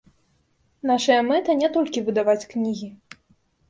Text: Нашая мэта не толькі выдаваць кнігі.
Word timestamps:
Нашая 0.93 1.19
мэта 1.29 1.59
не 1.61 1.71
толькі 1.79 2.05
выдаваць 2.11 2.39
кнігі. 2.51 2.95